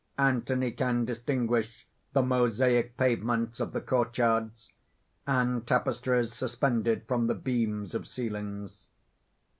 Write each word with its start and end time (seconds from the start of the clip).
Anthony 0.17 0.71
can 0.71 1.05
distinguish 1.05 1.87
the 2.13 2.23
mosaic 2.23 2.97
pavements 2.97 3.59
of 3.59 3.71
the 3.71 3.81
courtyards, 3.81 4.71
and 5.27 5.67
tapestries 5.67 6.33
suspended 6.33 7.03
from 7.07 7.27
the 7.27 7.35
beams 7.35 7.93
of 7.93 8.07
ceilings. 8.07 8.87